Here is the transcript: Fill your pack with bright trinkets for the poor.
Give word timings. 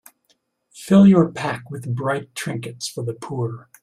Fill 0.73 1.05
your 1.05 1.31
pack 1.31 1.69
with 1.69 1.95
bright 1.95 2.33
trinkets 2.33 2.87
for 2.87 3.03
the 3.03 3.13
poor. 3.13 3.69